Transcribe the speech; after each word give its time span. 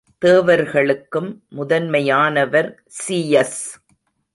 தேவர்களுக்கும் 0.25 1.29
முதன்மையானவர் 1.55 2.75
சீயஸ். 2.85 3.83